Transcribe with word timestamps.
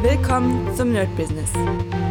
Willkommen 0.00 0.72
zum 0.76 0.92
Nerd 0.92 1.08
Business. 1.16 1.50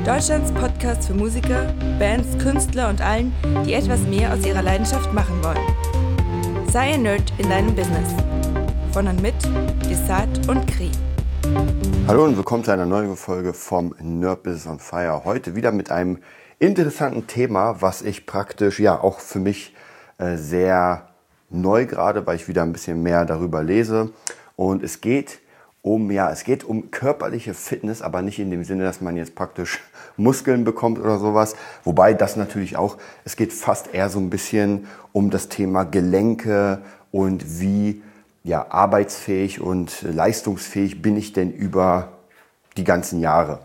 Deutschlands 0.05 0.51
Podcast 0.51 1.07
für 1.07 1.13
Musiker, 1.13 1.73
Bands, 1.97 2.37
Künstler 2.37 2.89
und 2.89 2.99
allen, 2.99 3.33
die 3.65 3.75
etwas 3.75 4.01
mehr 4.01 4.33
aus 4.33 4.45
ihrer 4.45 4.61
Leidenschaft 4.61 5.13
machen 5.13 5.41
wollen. 5.41 6.67
Sei 6.69 6.95
ein 6.95 7.03
Nerd 7.03 7.31
in 7.37 7.49
deinem 7.49 7.73
Business. 7.73 8.09
Von 8.91 9.07
und 9.07 9.21
mit 9.21 9.35
Desart 9.89 10.49
und 10.49 10.67
Kri. 10.67 10.91
Hallo 12.09 12.25
und 12.25 12.35
willkommen 12.35 12.65
zu 12.65 12.71
einer 12.71 12.85
neuen 12.85 13.15
Folge 13.15 13.53
vom 13.53 13.95
Nerd 14.01 14.43
Business 14.43 14.67
on 14.67 14.79
Fire. 14.79 15.23
Heute 15.23 15.55
wieder 15.55 15.71
mit 15.71 15.89
einem 15.89 16.17
interessanten 16.59 17.25
Thema, 17.25 17.81
was 17.81 18.01
ich 18.01 18.25
praktisch 18.25 18.81
ja 18.81 18.99
auch 18.99 19.21
für 19.21 19.39
mich 19.39 19.73
äh, 20.17 20.35
sehr 20.35 21.07
neu 21.49 21.85
gerade, 21.85 22.27
weil 22.27 22.35
ich 22.35 22.49
wieder 22.49 22.63
ein 22.63 22.73
bisschen 22.73 23.01
mehr 23.01 23.23
darüber 23.23 23.63
lese. 23.63 24.09
Und 24.57 24.83
es 24.83 24.99
geht 24.99 25.39
um, 25.81 26.11
ja, 26.11 26.31
es 26.31 26.43
geht 26.43 26.63
um 26.63 26.91
körperliche 26.91 27.53
Fitness, 27.53 28.01
aber 28.01 28.21
nicht 28.21 28.39
in 28.39 28.51
dem 28.51 28.63
Sinne, 28.63 28.83
dass 28.83 29.01
man 29.01 29.15
jetzt 29.15 29.35
praktisch 29.35 29.79
Muskeln 30.17 30.63
bekommt 30.63 30.99
oder 30.99 31.19
sowas. 31.19 31.55
Wobei 31.83 32.13
das 32.13 32.35
natürlich 32.35 32.75
auch, 32.77 32.97
es 33.23 33.35
geht 33.35 33.53
fast 33.53 33.93
eher 33.93 34.09
so 34.09 34.19
ein 34.19 34.29
bisschen 34.29 34.87
um 35.13 35.29
das 35.29 35.49
Thema 35.49 35.83
Gelenke 35.83 36.79
und 37.11 37.61
wie 37.61 38.01
ja, 38.43 38.65
arbeitsfähig 38.69 39.61
und 39.61 40.01
leistungsfähig 40.03 41.01
bin 41.01 41.17
ich 41.17 41.33
denn 41.33 41.51
über 41.51 42.13
die 42.77 42.83
ganzen 42.83 43.19
Jahre. 43.19 43.59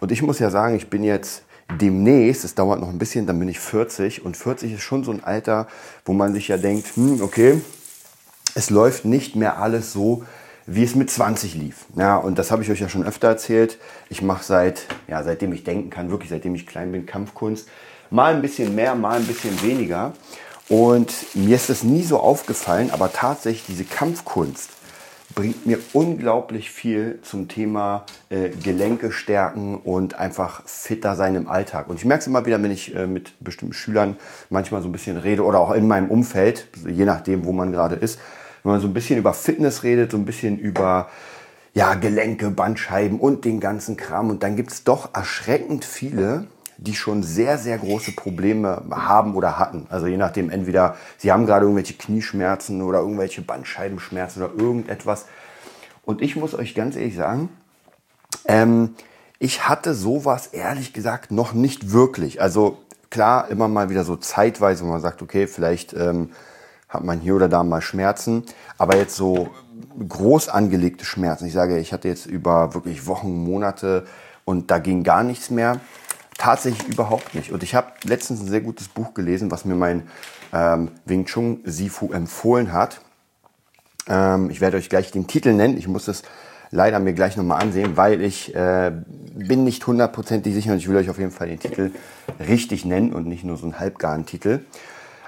Und 0.00 0.12
ich 0.12 0.22
muss 0.22 0.38
ja 0.38 0.50
sagen, 0.50 0.74
ich 0.74 0.90
bin 0.90 1.04
jetzt 1.04 1.42
demnächst, 1.80 2.44
es 2.44 2.54
dauert 2.54 2.80
noch 2.80 2.88
ein 2.88 2.98
bisschen, 2.98 3.26
dann 3.26 3.38
bin 3.38 3.48
ich 3.48 3.60
40 3.60 4.24
und 4.24 4.36
40 4.36 4.74
ist 4.74 4.82
schon 4.82 5.04
so 5.04 5.12
ein 5.12 5.22
Alter, 5.22 5.68
wo 6.04 6.12
man 6.12 6.34
sich 6.34 6.48
ja 6.48 6.56
denkt, 6.56 6.96
hm, 6.96 7.22
okay, 7.22 7.60
es 8.54 8.70
läuft 8.70 9.04
nicht 9.04 9.36
mehr 9.36 9.58
alles 9.58 9.92
so, 9.92 10.24
wie 10.72 10.84
es 10.84 10.94
mit 10.94 11.10
20 11.10 11.54
lief. 11.54 11.86
Ja, 11.96 12.16
und 12.16 12.38
das 12.38 12.52
habe 12.52 12.62
ich 12.62 12.70
euch 12.70 12.78
ja 12.78 12.88
schon 12.88 13.04
öfter 13.04 13.26
erzählt. 13.26 13.78
Ich 14.08 14.22
mache 14.22 14.44
seit, 14.44 14.86
ja, 15.08 15.22
seitdem 15.24 15.52
ich 15.52 15.64
denken 15.64 15.90
kann, 15.90 16.10
wirklich 16.10 16.30
seitdem 16.30 16.54
ich 16.54 16.66
klein 16.66 16.92
bin, 16.92 17.06
Kampfkunst. 17.06 17.68
Mal 18.10 18.34
ein 18.34 18.40
bisschen 18.40 18.74
mehr, 18.76 18.94
mal 18.94 19.16
ein 19.16 19.26
bisschen 19.26 19.60
weniger. 19.62 20.12
Und 20.68 21.12
mir 21.34 21.56
ist 21.56 21.70
das 21.70 21.82
nie 21.82 22.04
so 22.04 22.20
aufgefallen, 22.20 22.90
aber 22.92 23.12
tatsächlich 23.12 23.66
diese 23.66 23.84
Kampfkunst 23.84 24.70
bringt 25.34 25.66
mir 25.66 25.78
unglaublich 25.92 26.70
viel 26.70 27.18
zum 27.22 27.48
Thema 27.48 28.04
äh, 28.28 28.50
Gelenke 28.50 29.10
stärken 29.10 29.76
und 29.76 30.14
einfach 30.14 30.62
fitter 30.66 31.16
sein 31.16 31.34
im 31.34 31.48
Alltag. 31.48 31.88
Und 31.88 31.96
ich 31.96 32.04
merke 32.04 32.20
es 32.20 32.26
immer 32.28 32.46
wieder, 32.46 32.62
wenn 32.62 32.70
ich 32.70 32.94
äh, 32.94 33.08
mit 33.08 33.32
bestimmten 33.40 33.74
Schülern 33.74 34.16
manchmal 34.50 34.82
so 34.82 34.88
ein 34.88 34.92
bisschen 34.92 35.16
rede 35.16 35.44
oder 35.44 35.58
auch 35.58 35.72
in 35.72 35.88
meinem 35.88 36.10
Umfeld, 36.10 36.68
je 36.86 37.04
nachdem, 37.04 37.44
wo 37.44 37.52
man 37.52 37.72
gerade 37.72 37.96
ist, 37.96 38.20
wenn 38.62 38.72
man 38.72 38.80
so 38.80 38.86
ein 38.86 38.94
bisschen 38.94 39.18
über 39.18 39.32
Fitness 39.32 39.82
redet, 39.82 40.10
so 40.10 40.16
ein 40.16 40.24
bisschen 40.24 40.58
über 40.58 41.08
ja, 41.72 41.94
Gelenke, 41.94 42.50
Bandscheiben 42.50 43.20
und 43.20 43.44
den 43.44 43.60
ganzen 43.60 43.96
Kram. 43.96 44.30
Und 44.30 44.42
dann 44.42 44.56
gibt 44.56 44.72
es 44.72 44.84
doch 44.84 45.14
erschreckend 45.14 45.84
viele, 45.84 46.46
die 46.78 46.94
schon 46.94 47.22
sehr, 47.22 47.58
sehr 47.58 47.78
große 47.78 48.12
Probleme 48.12 48.82
haben 48.90 49.34
oder 49.34 49.58
hatten. 49.58 49.86
Also 49.90 50.06
je 50.06 50.16
nachdem, 50.16 50.50
entweder 50.50 50.96
sie 51.18 51.30
haben 51.30 51.46
gerade 51.46 51.64
irgendwelche 51.64 51.94
Knieschmerzen 51.94 52.82
oder 52.82 53.00
irgendwelche 53.00 53.42
Bandscheibenschmerzen 53.42 54.42
oder 54.42 54.54
irgendetwas. 54.54 55.26
Und 56.04 56.22
ich 56.22 56.36
muss 56.36 56.54
euch 56.54 56.74
ganz 56.74 56.96
ehrlich 56.96 57.16
sagen, 57.16 57.50
ähm, 58.46 58.94
ich 59.38 59.68
hatte 59.68 59.94
sowas 59.94 60.48
ehrlich 60.48 60.92
gesagt 60.92 61.30
noch 61.30 61.52
nicht 61.52 61.92
wirklich. 61.92 62.40
Also 62.40 62.78
klar, 63.10 63.48
immer 63.50 63.68
mal 63.68 63.90
wieder 63.90 64.04
so 64.04 64.16
zeitweise, 64.16 64.84
wo 64.84 64.88
man 64.88 65.00
sagt, 65.00 65.20
okay, 65.22 65.46
vielleicht 65.46 65.92
ähm, 65.92 66.30
hat 66.90 67.04
man 67.04 67.20
hier 67.20 67.36
oder 67.36 67.48
da 67.48 67.62
mal 67.62 67.80
Schmerzen. 67.80 68.44
Aber 68.76 68.96
jetzt 68.96 69.16
so 69.16 69.48
groß 70.06 70.48
angelegte 70.48 71.04
Schmerzen. 71.04 71.46
Ich 71.46 71.52
sage, 71.52 71.78
ich 71.78 71.92
hatte 71.92 72.08
jetzt 72.08 72.26
über 72.26 72.74
wirklich 72.74 73.06
Wochen, 73.06 73.44
Monate 73.44 74.06
und 74.44 74.70
da 74.70 74.78
ging 74.78 75.04
gar 75.04 75.22
nichts 75.22 75.50
mehr. 75.50 75.80
Tatsächlich 76.36 76.88
überhaupt 76.88 77.34
nicht. 77.34 77.52
Und 77.52 77.62
ich 77.62 77.74
habe 77.74 77.92
letztens 78.04 78.40
ein 78.40 78.48
sehr 78.48 78.60
gutes 78.60 78.88
Buch 78.88 79.14
gelesen, 79.14 79.50
was 79.50 79.64
mir 79.64 79.74
mein 79.74 80.08
ähm, 80.52 80.90
Wing 81.04 81.26
Chun 81.26 81.60
Sifu 81.64 82.12
empfohlen 82.12 82.72
hat. 82.72 83.00
Ähm, 84.08 84.50
ich 84.50 84.60
werde 84.60 84.76
euch 84.76 84.88
gleich 84.88 85.12
den 85.12 85.26
Titel 85.26 85.52
nennen. 85.52 85.76
Ich 85.76 85.86
muss 85.86 86.08
es 86.08 86.22
leider 86.70 86.98
mir 86.98 87.12
gleich 87.12 87.36
nochmal 87.36 87.60
ansehen, 87.60 87.96
weil 87.96 88.20
ich 88.22 88.54
äh, 88.54 88.92
bin 89.34 89.64
nicht 89.64 89.86
hundertprozentig 89.86 90.54
sicher 90.54 90.72
und 90.72 90.78
ich 90.78 90.88
will 90.88 90.96
euch 90.96 91.10
auf 91.10 91.18
jeden 91.18 91.30
Fall 91.30 91.48
den 91.48 91.60
Titel 91.60 91.90
richtig 92.38 92.84
nennen 92.84 93.12
und 93.12 93.26
nicht 93.26 93.44
nur 93.44 93.56
so 93.56 93.64
einen 93.64 93.78
halbgaren 93.78 94.24
Titel. 94.24 94.60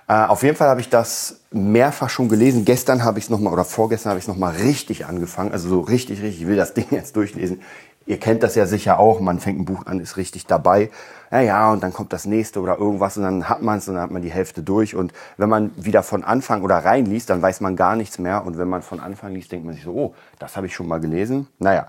Äh, 0.08 0.14
auf 0.14 0.42
jeden 0.42 0.56
Fall 0.56 0.68
habe 0.68 0.80
ich 0.80 0.88
das 0.88 1.40
mehrfach 1.50 2.10
schon 2.10 2.28
gelesen. 2.28 2.64
Gestern 2.64 3.04
habe 3.04 3.18
ich 3.18 3.26
es 3.26 3.30
nochmal 3.30 3.52
oder 3.52 3.64
vorgestern 3.64 4.10
habe 4.10 4.18
ich 4.18 4.24
es 4.24 4.28
nochmal 4.28 4.54
richtig 4.54 5.06
angefangen. 5.06 5.52
Also 5.52 5.68
so 5.68 5.80
richtig, 5.80 6.22
richtig, 6.22 6.42
ich 6.42 6.48
will 6.48 6.56
das 6.56 6.74
Ding 6.74 6.86
jetzt 6.90 7.16
durchlesen. 7.16 7.60
Ihr 8.04 8.18
kennt 8.18 8.42
das 8.42 8.56
ja 8.56 8.66
sicher 8.66 8.98
auch. 8.98 9.20
Man 9.20 9.38
fängt 9.38 9.60
ein 9.60 9.64
Buch 9.64 9.86
an, 9.86 10.00
ist 10.00 10.16
richtig 10.16 10.46
dabei. 10.46 10.90
Ja, 11.30 11.40
ja, 11.40 11.72
und 11.72 11.82
dann 11.82 11.92
kommt 11.92 12.12
das 12.12 12.24
nächste 12.24 12.60
oder 12.60 12.78
irgendwas 12.78 13.16
und 13.16 13.22
dann 13.22 13.48
hat 13.48 13.62
man 13.62 13.78
es 13.78 13.88
und 13.88 13.94
dann 13.94 14.02
hat 14.02 14.10
man 14.10 14.22
die 14.22 14.32
Hälfte 14.32 14.62
durch. 14.62 14.96
Und 14.96 15.12
wenn 15.36 15.48
man 15.48 15.70
wieder 15.76 16.02
von 16.02 16.24
Anfang 16.24 16.62
oder 16.62 16.78
reinliest, 16.78 17.30
dann 17.30 17.40
weiß 17.40 17.60
man 17.60 17.76
gar 17.76 17.94
nichts 17.94 18.18
mehr. 18.18 18.44
Und 18.44 18.58
wenn 18.58 18.68
man 18.68 18.82
von 18.82 18.98
Anfang 18.98 19.32
liest, 19.32 19.52
denkt 19.52 19.64
man 19.64 19.74
sich 19.74 19.84
so, 19.84 19.92
oh, 19.92 20.14
das 20.40 20.56
habe 20.56 20.66
ich 20.66 20.74
schon 20.74 20.88
mal 20.88 20.98
gelesen. 20.98 21.46
Naja, 21.58 21.88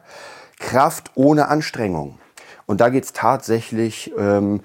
Kraft 0.60 1.12
ohne 1.16 1.48
Anstrengung. 1.48 2.20
Und 2.68 2.80
da 2.80 2.90
geht 2.90 3.06
es 3.06 3.14
tatsächlich 3.14 4.14
ähm, 4.18 4.62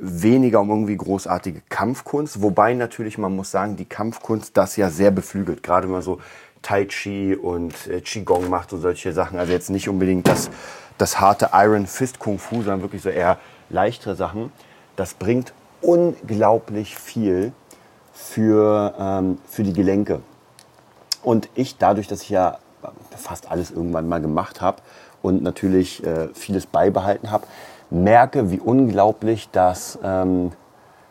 weniger 0.00 0.60
um 0.60 0.70
irgendwie 0.70 0.96
großartige 0.96 1.62
Kampfkunst. 1.68 2.42
Wobei 2.42 2.74
natürlich, 2.74 3.18
man 3.18 3.36
muss 3.36 3.50
sagen, 3.50 3.76
die 3.76 3.84
Kampfkunst 3.84 4.56
das 4.56 4.76
ja 4.76 4.90
sehr 4.90 5.10
beflügelt. 5.10 5.62
Gerade 5.62 5.86
wenn 5.86 5.92
man 5.92 6.02
so 6.02 6.18
Tai 6.62 6.86
Chi 6.86 7.34
und 7.34 7.86
äh, 7.86 8.00
Qigong 8.00 8.48
macht 8.48 8.72
und 8.72 8.80
solche 8.80 9.12
Sachen. 9.12 9.38
Also 9.38 9.52
jetzt 9.52 9.70
nicht 9.70 9.88
unbedingt 9.88 10.26
das, 10.26 10.50
das 10.98 11.20
harte 11.20 11.50
Iron 11.52 11.86
Fist 11.86 12.18
Kung 12.18 12.38
Fu, 12.38 12.56
sondern 12.56 12.82
wirklich 12.82 13.02
so 13.02 13.08
eher 13.08 13.38
leichtere 13.68 14.16
Sachen. 14.16 14.52
Das 14.96 15.14
bringt 15.14 15.52
unglaublich 15.80 16.96
viel 16.96 17.52
für, 18.12 18.94
ähm, 18.98 19.38
für 19.48 19.62
die 19.62 19.72
Gelenke. 19.72 20.20
Und 21.22 21.48
ich, 21.54 21.76
dadurch, 21.78 22.08
dass 22.08 22.22
ich 22.22 22.30
ja 22.30 22.58
fast 23.16 23.50
alles 23.50 23.70
irgendwann 23.70 24.08
mal 24.08 24.20
gemacht 24.20 24.60
habe 24.60 24.82
und 25.22 25.42
natürlich 25.42 26.04
äh, 26.04 26.28
vieles 26.34 26.66
beibehalten 26.66 27.30
habe, 27.30 27.46
merke, 27.90 28.50
wie 28.50 28.60
unglaublich 28.60 29.50
das, 29.50 29.98
ähm, 30.02 30.52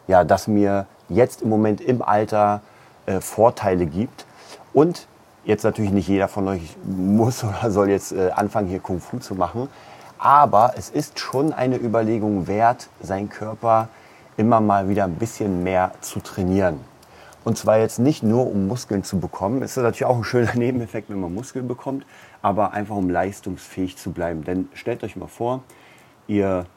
ja, 0.07 0.23
das 0.23 0.47
mir 0.47 0.85
jetzt 1.09 1.41
im 1.41 1.49
Moment 1.49 1.81
im 1.81 2.01
Alter 2.01 2.61
äh, 3.05 3.19
Vorteile 3.19 3.85
gibt. 3.85 4.25
Und 4.73 5.07
jetzt 5.43 5.63
natürlich 5.63 5.91
nicht 5.91 6.07
jeder 6.07 6.27
von 6.27 6.47
euch 6.47 6.77
muss 6.85 7.43
oder 7.43 7.71
soll 7.71 7.89
jetzt 7.89 8.11
äh, 8.11 8.31
anfangen, 8.31 8.67
hier 8.67 8.79
Kung 8.79 8.99
Fu 8.99 9.19
zu 9.19 9.35
machen. 9.35 9.69
Aber 10.17 10.73
es 10.77 10.89
ist 10.89 11.19
schon 11.19 11.53
eine 11.53 11.77
Überlegung 11.77 12.47
wert, 12.47 12.89
seinen 13.01 13.29
Körper 13.29 13.87
immer 14.37 14.59
mal 14.61 14.89
wieder 14.89 15.05
ein 15.05 15.15
bisschen 15.15 15.63
mehr 15.63 15.91
zu 16.01 16.19
trainieren. 16.19 16.79
Und 17.45 17.57
zwar 17.57 17.79
jetzt 17.79 17.99
nicht 17.99 18.21
nur, 18.21 18.47
um 18.47 18.67
Muskeln 18.67 19.03
zu 19.03 19.19
bekommen. 19.19 19.63
Es 19.63 19.71
ist 19.71 19.83
natürlich 19.83 20.05
auch 20.05 20.17
ein 20.17 20.23
schöner 20.23 20.53
Nebeneffekt, 20.55 21.09
wenn 21.09 21.19
man 21.19 21.33
Muskeln 21.33 21.67
bekommt, 21.67 22.05
aber 22.41 22.73
einfach 22.73 22.95
um 22.95 23.09
leistungsfähig 23.09 23.97
zu 23.97 24.11
bleiben. 24.11 24.43
Denn 24.43 24.67
stellt 24.73 25.03
euch 25.03 25.15
mal 25.15 25.27
vor, 25.27 25.61
Ihr 26.29 26.67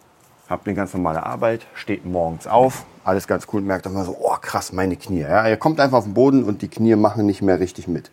habt 0.49 0.67
eine 0.67 0.75
ganz 0.75 0.95
normale 0.95 1.27
Arbeit, 1.27 1.67
steht 1.75 2.07
morgens 2.07 2.47
auf, 2.47 2.87
alles 3.05 3.27
ganz 3.27 3.47
cool, 3.53 3.61
merkt 3.61 3.85
dann 3.85 3.93
mal 3.93 4.07
so, 4.07 4.17
oh 4.19 4.37
krass, 4.41 4.73
meine 4.73 4.97
Knie. 4.97 5.21
Ja, 5.21 5.47
ihr 5.47 5.59
kommt 5.59 5.79
einfach 5.79 5.99
auf 5.99 6.05
den 6.05 6.15
Boden 6.15 6.43
und 6.43 6.63
die 6.63 6.69
Knie 6.69 6.97
machen 6.97 7.27
nicht 7.27 7.43
mehr 7.43 7.61
richtig 7.61 7.87
mit. 7.87 8.11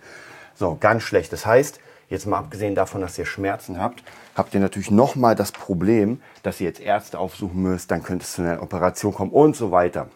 So, 0.55 0.75
ganz 0.77 1.03
schlecht. 1.03 1.31
Das 1.31 1.45
heißt, 1.45 1.79
jetzt 2.09 2.27
mal 2.27 2.39
abgesehen 2.39 2.75
davon, 2.75 2.99
dass 2.99 3.17
ihr 3.17 3.25
Schmerzen 3.25 3.79
habt, 3.79 4.03
habt 4.35 4.53
ihr 4.53 4.59
natürlich 4.59 4.91
nochmal 4.91 5.33
das 5.33 5.53
Problem, 5.53 6.19
dass 6.43 6.59
ihr 6.59 6.67
jetzt 6.67 6.81
Ärzte 6.81 7.17
aufsuchen 7.17 7.63
müsst, 7.63 7.89
dann 7.89 8.03
könnte 8.03 8.25
es 8.25 8.33
zu 8.33 8.41
einer 8.41 8.61
Operation 8.61 9.13
kommen 9.13 9.31
und 9.31 9.55
so 9.55 9.71
weiter. 9.71 10.07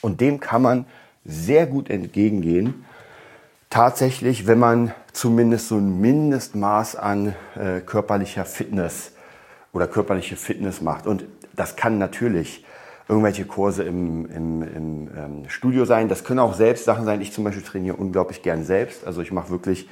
Und 0.00 0.22
dem 0.22 0.40
kann 0.40 0.62
man 0.62 0.86
sehr 1.26 1.66
gut 1.66 1.90
entgegengehen. 1.90 2.86
Tatsächlich, 3.68 4.46
wenn 4.46 4.58
man 4.58 4.94
zumindest 5.12 5.68
so 5.68 5.76
ein 5.76 6.00
Mindestmaß 6.00 6.96
an 6.96 7.34
äh, 7.56 7.80
körperlicher 7.80 8.46
Fitness 8.46 9.12
oder 9.72 9.86
körperliche 9.86 10.36
Fitness 10.36 10.80
macht. 10.80 11.06
Und 11.06 11.24
das 11.54 11.76
kann 11.76 11.98
natürlich 11.98 12.64
irgendwelche 13.08 13.44
Kurse 13.44 13.82
im, 13.82 14.26
im, 14.30 14.62
im 14.62 15.10
ähm, 15.16 15.48
Studio 15.48 15.84
sein. 15.84 16.08
Das 16.08 16.24
können 16.24 16.38
auch 16.38 16.54
selbst 16.54 16.84
Sachen 16.84 17.04
sein. 17.04 17.20
Ich 17.20 17.32
zum 17.32 17.44
Beispiel 17.44 17.64
trainiere 17.64 17.96
unglaublich 17.96 18.42
gern 18.42 18.64
selbst. 18.64 19.04
Also 19.04 19.20
ich 19.20 19.32
mache 19.32 19.50
wirklich 19.50 19.88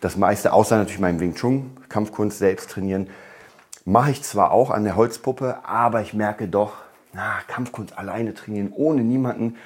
das 0.00 0.16
meiste, 0.16 0.52
außer 0.52 0.76
natürlich 0.76 1.00
meinem 1.00 1.20
Wing 1.20 1.34
Chun, 1.34 1.76
Kampfkunst 1.88 2.38
selbst 2.38 2.70
trainieren. 2.70 3.08
Mache 3.84 4.10
ich 4.10 4.22
zwar 4.22 4.50
auch 4.50 4.70
an 4.70 4.84
der 4.84 4.96
Holzpuppe, 4.96 5.58
aber 5.64 6.00
ich 6.00 6.12
merke 6.12 6.48
doch, 6.48 6.72
na, 7.12 7.36
Kampfkunst 7.46 7.96
alleine 7.96 8.34
trainieren, 8.34 8.72
ohne 8.74 9.02
niemanden, 9.02 9.56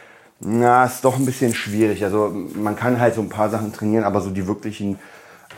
na, 0.41 0.85
ist 0.85 1.05
doch 1.05 1.17
ein 1.17 1.27
bisschen 1.27 1.55
schwierig. 1.55 2.05
Also 2.05 2.31
man 2.55 2.77
kann 2.77 3.01
halt 3.01 3.15
so 3.15 3.23
ein 3.23 3.29
paar 3.29 3.51
Sachen 3.51 3.73
trainieren, 3.73 4.05
aber 4.05 4.21
so 4.21 4.31
die 4.31 4.47
wirklichen 4.47 4.99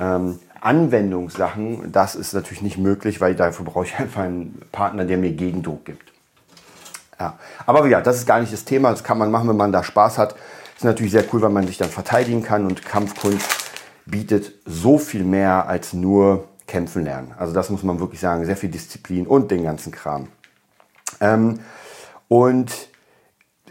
ähm, 0.00 0.38
Anwendungssachen, 0.62 1.90
das 1.92 2.14
ist 2.14 2.32
natürlich 2.34 2.62
nicht 2.62 2.78
möglich, 2.78 3.20
weil 3.20 3.34
dafür 3.34 3.64
brauche 3.64 3.84
ich 3.84 3.98
einfach 3.98 4.22
einen 4.22 4.62
Partner, 4.70 5.04
der 5.04 5.18
mir 5.18 5.32
Gegendruck 5.32 5.84
gibt. 5.84 6.12
Ja. 7.18 7.38
Aber 7.66 7.86
ja, 7.86 8.00
das 8.00 8.16
ist 8.16 8.26
gar 8.26 8.40
nicht 8.40 8.52
das 8.52 8.64
Thema. 8.64 8.90
Das 8.90 9.04
kann 9.04 9.18
man 9.18 9.30
machen, 9.30 9.48
wenn 9.48 9.56
man 9.56 9.72
da 9.72 9.82
Spaß 9.82 10.18
hat. 10.18 10.34
Ist 10.76 10.84
natürlich 10.84 11.12
sehr 11.12 11.24
cool, 11.32 11.42
weil 11.42 11.50
man 11.50 11.66
sich 11.66 11.78
dann 11.78 11.88
verteidigen 11.88 12.42
kann 12.42 12.66
und 12.66 12.84
Kampfkunst 12.84 13.48
bietet 14.06 14.52
so 14.66 14.98
viel 14.98 15.24
mehr 15.24 15.68
als 15.68 15.92
nur 15.92 16.48
kämpfen 16.66 17.04
lernen. 17.04 17.34
Also 17.38 17.52
das 17.52 17.70
muss 17.70 17.82
man 17.82 18.00
wirklich 18.00 18.20
sagen, 18.20 18.44
sehr 18.44 18.56
viel 18.56 18.70
Disziplin 18.70 19.26
und 19.26 19.50
den 19.50 19.62
ganzen 19.62 19.92
Kram. 19.92 20.28
Ähm, 21.20 21.60
und 22.28 22.72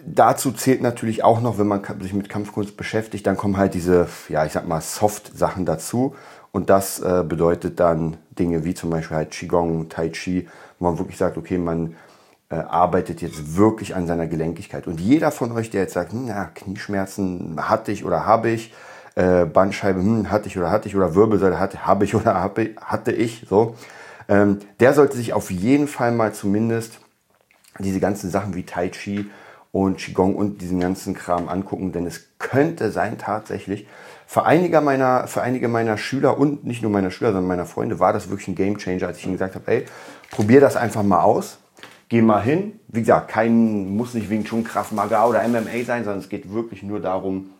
dazu 0.05 0.51
zählt 0.51 0.81
natürlich 0.81 1.23
auch 1.23 1.41
noch, 1.41 1.57
wenn 1.57 1.67
man 1.67 1.81
sich 1.99 2.13
mit 2.13 2.29
Kampfkunst 2.29 2.77
beschäftigt, 2.77 3.25
dann 3.27 3.37
kommen 3.37 3.57
halt 3.57 3.73
diese, 3.73 4.07
ja, 4.29 4.45
ich 4.45 4.51
sag 4.51 4.67
mal, 4.67 4.81
Soft-Sachen 4.81 5.65
dazu. 5.65 6.15
Und 6.51 6.69
das 6.69 6.99
äh, 6.99 7.23
bedeutet 7.25 7.79
dann 7.79 8.17
Dinge 8.31 8.65
wie 8.65 8.73
zum 8.73 8.89
Beispiel 8.89 9.17
halt 9.17 9.31
Qigong, 9.31 9.89
Tai 9.89 10.09
Chi, 10.09 10.47
wo 10.79 10.85
man 10.85 10.99
wirklich 10.99 11.17
sagt, 11.17 11.37
okay, 11.37 11.57
man 11.57 11.95
äh, 12.49 12.55
arbeitet 12.55 13.21
jetzt 13.21 13.55
wirklich 13.55 13.95
an 13.95 14.07
seiner 14.07 14.27
Gelenkigkeit. 14.27 14.85
Und 14.85 14.99
jeder 14.99 15.31
von 15.31 15.51
euch, 15.53 15.69
der 15.69 15.83
jetzt 15.83 15.93
sagt, 15.93 16.11
na, 16.13 16.45
Knieschmerzen 16.45 17.55
hatte 17.57 17.91
ich 17.91 18.03
oder 18.03 18.25
habe 18.25 18.49
ich, 18.49 18.73
äh, 19.15 19.45
Bandscheibe 19.45 19.99
hm, 19.99 20.29
hatte 20.29 20.47
ich 20.47 20.57
oder 20.57 20.69
hatte 20.69 20.89
ich 20.89 20.95
oder 20.95 21.15
Wirbelsäule 21.15 21.59
hatte, 21.59 21.85
habe 21.85 22.03
ich 22.03 22.15
oder 22.15 22.35
habe, 22.35 22.71
hatte 22.79 23.13
ich, 23.13 23.45
so, 23.49 23.75
ähm, 24.27 24.59
der 24.79 24.93
sollte 24.93 25.15
sich 25.15 25.33
auf 25.33 25.49
jeden 25.51 25.87
Fall 25.87 26.11
mal 26.11 26.33
zumindest 26.33 26.99
diese 27.79 28.01
ganzen 28.01 28.29
Sachen 28.29 28.53
wie 28.53 28.63
Tai 28.63 28.89
Chi 28.89 29.29
und 29.71 29.97
Qigong 29.97 30.35
und 30.35 30.61
diesen 30.61 30.81
ganzen 30.81 31.13
Kram 31.13 31.47
angucken, 31.47 31.93
denn 31.93 32.05
es 32.05 32.27
könnte 32.37 32.91
sein 32.91 33.17
tatsächlich, 33.17 33.87
für 34.31 34.45
einige 34.45 34.79
meiner, 34.79 35.27
für 35.27 35.41
einige 35.41 35.67
meiner 35.67 35.97
Schüler 35.97 36.37
und 36.37 36.63
nicht 36.63 36.81
nur 36.81 36.89
meiner 36.89 37.11
Schüler, 37.11 37.33
sondern 37.33 37.47
meiner 37.47 37.65
Freunde 37.65 37.99
war 37.99 38.13
das 38.13 38.29
wirklich 38.29 38.47
ein 38.47 38.55
Game 38.55 38.77
Changer, 38.77 39.07
als 39.07 39.17
ich 39.17 39.25
ihnen 39.25 39.33
gesagt 39.33 39.55
habe, 39.55 39.69
ey, 39.69 39.85
probier 40.29 40.61
das 40.61 40.77
einfach 40.77 41.03
mal 41.03 41.21
aus 41.21 41.57
geh 42.11 42.21
mal 42.21 42.43
hin. 42.43 42.79
Wie 42.89 42.99
gesagt, 42.99 43.29
kein, 43.29 43.95
muss 43.95 44.13
nicht 44.13 44.29
wegen 44.29 44.45
schon 44.45 44.65
Kraft 44.65 44.91
Maga 44.91 45.25
oder 45.27 45.47
MMA 45.47 45.85
sein, 45.85 46.03
sondern 46.03 46.19
es 46.19 46.27
geht 46.27 46.51
wirklich 46.51 46.83
nur 46.83 46.99
darum, 46.99 47.51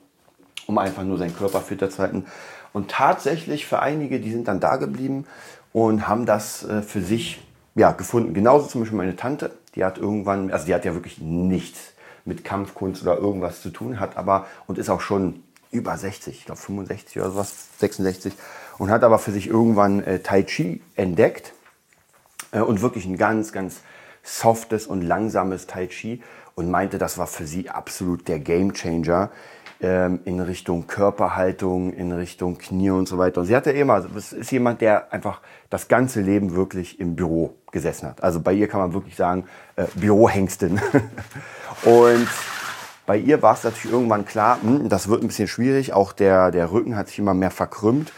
um 0.68 0.78
einfach 0.78 1.04
nur 1.04 1.18
seinen 1.18 1.34
Körper 1.34 1.62
fitter 1.62 1.90
zu 1.90 2.00
halten. 2.00 2.26
Und 2.74 2.92
tatsächlich 2.92 3.66
für 3.66 3.80
einige, 3.80 4.20
die 4.20 4.30
sind 4.30 4.50
dann 4.50 4.60
da 4.60 4.76
geblieben 4.76 5.26
und 5.72 6.10
haben 6.10 6.26
das 6.26 6.66
äh, 6.66 6.82
für 6.82 7.02
sich 7.02 7.42
ja, 7.76 7.92
gefunden. 7.92 8.34
Genauso 8.34 8.68
zum 8.68 8.82
Beispiel 8.82 8.98
meine 8.98 9.16
Tante, 9.16 9.52
die 9.76 9.86
hat 9.86 9.98
irgendwann, 9.98 10.52
also 10.52 10.66
die 10.66 10.76
hat 10.76 10.84
ja 10.84 10.94
wirklich 10.94 11.22
nichts 11.22 11.94
mit 12.26 12.44
Kampfkunst 12.44 13.04
oder 13.04 13.18
irgendwas 13.18 13.62
zu 13.62 13.70
tun, 13.70 14.02
hat 14.02 14.18
aber 14.18 14.48
und 14.68 14.78
ist 14.78 14.90
auch 14.90 15.02
schon 15.02 15.44
über 15.72 15.98
60, 15.98 16.40
ich 16.40 16.46
glaube 16.46 16.60
65 16.62 17.18
oder 17.20 17.32
sowas, 17.32 17.54
66 17.80 18.34
und 18.78 18.92
hat 18.92 19.04
aber 19.04 19.20
für 19.20 19.32
sich 19.32 19.48
irgendwann 19.48 20.04
äh, 20.04 20.20
Tai 20.20 20.44
Chi 20.44 20.82
entdeckt 20.96 21.54
äh, 22.52 22.60
und 22.60 22.82
wirklich 22.82 23.06
ein 23.06 23.18
ganz, 23.18 23.52
ganz 23.52 23.82
softes 24.24 24.88
und 24.88 25.02
langsames 25.02 25.68
Tai 25.68 25.88
Chi 25.88 26.22
und 26.56 26.70
meinte, 26.70 26.98
das 26.98 27.18
war 27.18 27.28
für 27.28 27.48
sie 27.48 27.70
absolut 27.70 28.28
der 28.28 28.40
Game 28.40 28.74
Changer 28.74 29.32
ähm, 29.82 30.20
in 30.26 30.40
Richtung 30.40 30.86
Körperhaltung, 30.88 31.94
in 31.94 32.12
Richtung 32.12 32.58
Knie 32.58 32.92
und 32.92 33.08
so 33.08 33.18
weiter. 33.18 33.42
Und 33.42 33.48
sie 33.48 33.56
hatte 33.56 33.72
immer, 33.72 34.06
es 34.16 34.34
ist 34.34 34.52
jemand, 34.52 34.82
der 34.82 35.12
einfach 35.12 35.42
das 35.70 35.88
ganze 35.88 36.22
Leben 36.22 36.56
wirklich 36.56 37.00
im 37.00 37.16
Büro 37.16 37.56
gesessen 37.72 38.08
hat. 38.08 38.22
Also 38.22 38.42
bei 38.42 38.54
ihr 38.54 38.68
kann 38.68 38.80
man 38.80 38.94
wirklich 38.94 39.16
sagen, 39.16 39.46
äh, 39.76 39.86
Bürohengstin. 39.96 40.80
und 41.84 42.28
bei 43.12 43.18
ihr 43.18 43.42
war 43.42 43.56
es 43.56 43.66
natürlich 43.66 43.92
irgendwann 43.92 44.24
klar, 44.24 44.60
hm, 44.62 44.88
das 44.88 45.10
wird 45.10 45.22
ein 45.22 45.28
bisschen 45.28 45.50
schwierig. 45.50 45.92
Auch 45.92 46.14
der, 46.14 46.50
der 46.50 46.72
Rücken 46.72 46.96
hat 46.96 47.10
sich 47.10 47.20
immer 47.20 47.34
mehr 47.34 47.52
verkrümmt. 47.52 48.14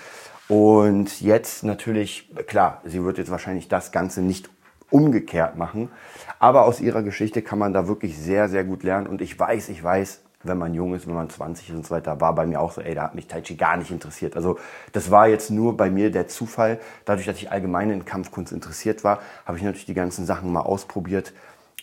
Und 0.48 1.20
jetzt 1.20 1.64
natürlich, 1.64 2.30
klar, 2.46 2.80
sie 2.86 3.04
wird 3.04 3.18
jetzt 3.18 3.32
wahrscheinlich 3.32 3.68
das 3.68 3.92
Ganze 3.92 4.22
nicht 4.22 4.52
umgekehrt 4.92 5.58
machen. 5.58 5.90
Aber 6.38 6.66
aus 6.66 6.80
ihrer 6.80 7.02
Geschichte 7.02 7.42
kann 7.42 7.58
man 7.58 7.74
da 7.74 7.88
wirklich 7.88 8.20
sehr, 8.20 8.50
sehr 8.50 8.64
gut 8.64 8.84
lernen. 8.84 9.08
Und 9.08 9.22
ich 9.22 9.40
weiß, 9.40 9.70
ich 9.70 9.84
weiß, 9.84 10.22
wenn 10.44 10.60
man 10.60 10.76
jung 10.76 10.94
ist, 10.94 11.08
wenn 11.08 11.16
man 11.16 11.28
20 11.28 11.70
ist 11.70 11.76
und 11.76 11.88
so 11.88 11.96
weiter, 11.96 12.22
war 12.22 12.36
bei 12.36 12.46
mir 12.46 12.62
auch 12.62 12.72
so, 12.72 12.82
ey, 12.82 12.94
da 12.94 13.02
hat 13.02 13.16
mich 13.16 13.26
Tai 13.26 13.42
Chi 13.42 13.56
gar 13.56 13.78
nicht 13.78 13.90
interessiert. 13.90 14.36
Also 14.36 14.60
das 14.92 15.10
war 15.10 15.28
jetzt 15.28 15.50
nur 15.50 15.76
bei 15.76 15.90
mir 15.90 16.12
der 16.12 16.28
Zufall. 16.28 16.80
Dadurch, 17.06 17.26
dass 17.26 17.38
ich 17.38 17.52
allgemein 17.52 17.90
in 17.90 18.06
Kampfkunst 18.06 18.54
interessiert 18.54 19.04
war, 19.04 19.22
habe 19.48 19.58
ich 19.58 19.64
natürlich 19.64 19.88
die 19.88 19.96
ganzen 19.96 20.28
Sachen 20.28 20.54
mal 20.54 20.62
ausprobiert 20.62 21.34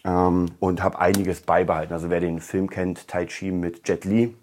ähm, 0.04 0.46
und 0.60 0.82
habe 0.82 0.98
einiges 0.98 1.40
beibehalten. 1.40 1.92
Also 1.92 2.10
wer 2.10 2.20
den 2.20 2.40
Film 2.40 2.70
kennt, 2.70 3.08
Tai 3.08 3.26
Chi 3.26 3.50
mit 3.50 3.88
Jet 3.88 4.04
Li, 4.04 4.36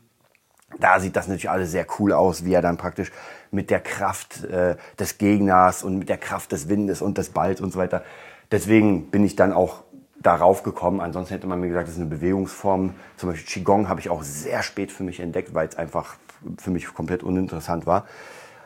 da 0.79 0.99
sieht 0.99 1.15
das 1.15 1.27
natürlich 1.27 1.49
alles 1.49 1.71
sehr 1.71 1.85
cool 1.99 2.13
aus, 2.13 2.45
wie 2.45 2.53
er 2.53 2.61
dann 2.61 2.77
praktisch 2.77 3.11
mit 3.51 3.69
der 3.69 3.79
Kraft 3.79 4.43
äh, 4.43 4.75
des 4.99 5.17
Gegners 5.17 5.83
und 5.83 5.97
mit 5.97 6.09
der 6.09 6.17
Kraft 6.17 6.51
des 6.51 6.67
Windes 6.67 7.01
und 7.01 7.17
des 7.17 7.29
Balls 7.29 7.61
und 7.61 7.71
so 7.71 7.79
weiter 7.79 8.03
deswegen 8.51 9.09
bin 9.09 9.23
ich 9.23 9.35
dann 9.35 9.53
auch 9.53 9.83
darauf 10.19 10.63
gekommen. 10.63 10.99
Ansonsten 10.99 11.33
hätte 11.33 11.47
man 11.47 11.59
mir 11.59 11.67
gesagt, 11.67 11.87
das 11.87 11.95
ist 11.95 12.01
eine 12.01 12.09
Bewegungsform. 12.09 12.95
Zum 13.17 13.29
Beispiel 13.29 13.47
Qigong 13.47 13.89
habe 13.89 13.99
ich 13.99 14.09
auch 14.09 14.23
sehr 14.23 14.63
spät 14.63 14.91
für 14.91 15.03
mich 15.03 15.19
entdeckt, 15.19 15.53
weil 15.53 15.67
es 15.67 15.75
einfach 15.75 16.15
für 16.57 16.71
mich 16.71 16.91
komplett 16.93 17.23
uninteressant 17.23 17.85
war. 17.85 18.05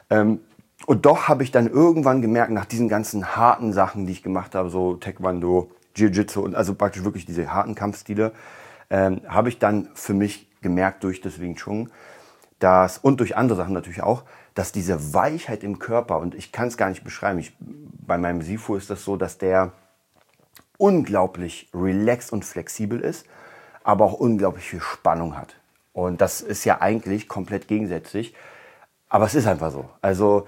Ähm, 0.10 0.40
und 0.88 1.06
doch 1.06 1.28
habe 1.28 1.44
ich 1.44 1.52
dann 1.52 1.68
irgendwann 1.68 2.22
gemerkt, 2.22 2.52
nach 2.52 2.66
diesen 2.66 2.90
ganzen 2.90 3.36
harten 3.36 3.72
Sachen, 3.72 4.08
die 4.08 4.14
ich 4.14 4.24
gemacht 4.24 4.56
habe, 4.56 4.70
so 4.70 4.96
Taekwondo, 4.96 5.70
Jiu-Jitsu 5.96 6.42
und 6.42 6.56
also 6.56 6.76
praktisch 6.76 7.04
wirklich 7.04 7.26
diese 7.26 7.54
harten 7.54 7.76
Kampfstile, 7.76 8.32
ähm, 8.90 9.22
habe 9.28 9.50
ich 9.50 9.60
dann 9.60 9.90
für 9.94 10.14
mich 10.14 10.48
gemerkt 10.62 11.04
durch 11.04 11.22
das 11.22 11.40
Wing 11.40 11.56
Chun, 11.56 11.92
dass, 12.60 12.98
und 12.98 13.20
durch 13.20 13.36
andere 13.36 13.58
Sachen 13.58 13.74
natürlich 13.74 14.04
auch, 14.04 14.24
dass 14.54 14.72
diese 14.72 15.14
Weichheit 15.14 15.64
im 15.64 15.80
Körper, 15.80 16.20
und 16.20 16.36
ich 16.36 16.52
kann 16.52 16.68
es 16.68 16.78
gar 16.78 16.90
nicht 16.90 17.04
beschreiben, 17.04 17.40
ich, 17.40 17.54
bei 17.60 18.18
meinem 18.18 18.42
Sifu 18.42 18.76
ist 18.76 18.90
das 18.90 19.04
so, 19.04 19.18
dass 19.18 19.38
der 19.38 19.72
unglaublich 20.78 21.70
relaxed 21.74 22.34
und 22.34 22.44
flexibel 22.44 23.00
ist, 23.00 23.26
aber 23.84 24.06
auch 24.06 24.14
unglaublich 24.14 24.66
viel 24.66 24.82
Spannung 24.82 25.38
hat. 25.38 25.56
Und 25.94 26.22
das 26.22 26.42
ist 26.42 26.66
ja 26.66 26.82
eigentlich 26.82 27.28
komplett 27.28 27.68
gegensätzlich, 27.68 28.34
aber 29.10 29.26
es 29.26 29.36
ist 29.36 29.48
einfach 29.48 29.72
so. 29.72 29.90
Also 30.02 30.48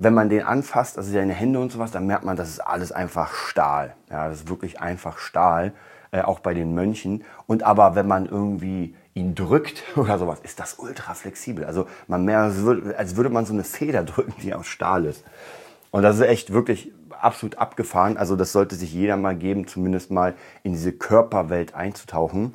wenn 0.00 0.14
man 0.14 0.30
den 0.30 0.42
anfasst, 0.42 0.96
also 0.96 1.12
seine 1.12 1.34
Hände 1.34 1.60
und 1.60 1.70
sowas, 1.70 1.90
dann 1.90 2.06
merkt 2.06 2.24
man, 2.24 2.34
das 2.34 2.48
ist 2.48 2.60
alles 2.60 2.90
einfach 2.90 3.34
Stahl. 3.34 3.94
Ja, 4.10 4.28
das 4.28 4.38
ist 4.38 4.48
wirklich 4.48 4.80
einfach 4.80 5.18
Stahl, 5.18 5.72
äh, 6.10 6.22
auch 6.22 6.40
bei 6.40 6.54
den 6.54 6.74
Mönchen. 6.74 7.22
Und 7.46 7.62
aber 7.62 7.94
wenn 7.94 8.08
man 8.08 8.24
irgendwie 8.24 8.96
ihn 9.12 9.34
drückt 9.34 9.82
oder 9.96 10.18
sowas, 10.18 10.40
ist 10.42 10.58
das 10.58 10.78
ultra 10.78 11.12
flexibel. 11.12 11.66
Also 11.66 11.86
man 12.08 12.24
mehr, 12.24 12.50
als 12.96 13.16
würde 13.16 13.28
man 13.28 13.44
so 13.44 13.52
eine 13.52 13.62
Feder 13.62 14.02
drücken, 14.04 14.34
die 14.42 14.54
aus 14.54 14.66
Stahl 14.66 15.04
ist. 15.04 15.22
Und 15.90 16.02
das 16.02 16.16
ist 16.16 16.22
echt 16.22 16.50
wirklich 16.50 16.92
absolut 17.10 17.58
abgefahren. 17.58 18.16
Also 18.16 18.36
das 18.36 18.52
sollte 18.52 18.76
sich 18.76 18.94
jeder 18.94 19.18
mal 19.18 19.36
geben, 19.36 19.66
zumindest 19.66 20.10
mal 20.10 20.34
in 20.62 20.72
diese 20.72 20.92
Körperwelt 20.92 21.74
einzutauchen. 21.74 22.54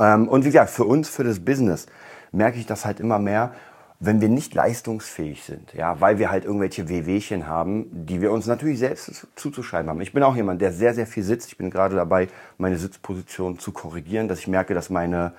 Ähm, 0.00 0.26
und 0.28 0.44
wie 0.44 0.48
gesagt, 0.48 0.70
für 0.70 0.84
uns, 0.84 1.10
für 1.10 1.24
das 1.24 1.40
Business, 1.44 1.88
merke 2.32 2.58
ich 2.58 2.64
das 2.64 2.86
halt 2.86 3.00
immer 3.00 3.18
mehr, 3.18 3.52
wenn 4.00 4.20
wir 4.20 4.28
nicht 4.28 4.54
leistungsfähig 4.54 5.42
sind, 5.42 5.74
ja, 5.74 6.00
weil 6.00 6.18
wir 6.18 6.30
halt 6.30 6.44
irgendwelche 6.44 6.88
Wehwehchen 6.88 7.48
haben, 7.48 7.86
die 7.90 8.20
wir 8.20 8.30
uns 8.30 8.46
natürlich 8.46 8.78
selbst 8.78 9.26
zuzuschreiben 9.34 9.90
haben. 9.90 10.00
Ich 10.00 10.12
bin 10.12 10.22
auch 10.22 10.36
jemand, 10.36 10.60
der 10.60 10.72
sehr, 10.72 10.94
sehr 10.94 11.06
viel 11.06 11.24
sitzt. 11.24 11.48
Ich 11.48 11.58
bin 11.58 11.70
gerade 11.70 11.96
dabei, 11.96 12.28
meine 12.58 12.76
Sitzposition 12.76 13.58
zu 13.58 13.72
korrigieren, 13.72 14.28
dass 14.28 14.38
ich 14.38 14.46
merke, 14.46 14.72
dass 14.72 14.88
meine 14.88 15.32